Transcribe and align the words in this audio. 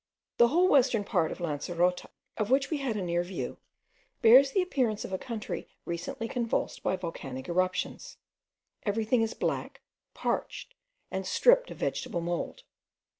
The 0.37 0.47
whole 0.47 0.67
western 0.67 1.03
part 1.03 1.31
of 1.31 1.37
Lancerota, 1.39 2.07
of 2.35 2.49
which 2.49 2.71
we 2.71 2.77
had 2.77 2.95
a 2.95 3.03
near 3.03 3.21
view, 3.21 3.59
bears 4.23 4.49
the 4.49 4.63
appearance 4.63 5.05
of 5.05 5.13
a 5.13 5.19
country 5.19 5.67
recently 5.85 6.27
convulsed 6.27 6.81
by 6.81 6.95
volcanic 6.95 7.47
eruptions. 7.47 8.17
Everything 8.81 9.21
is 9.21 9.35
black, 9.35 9.81
parched, 10.15 10.73
and 11.11 11.23
stripped 11.27 11.69
of 11.69 11.77
vegetable 11.77 12.19
mould. 12.19 12.63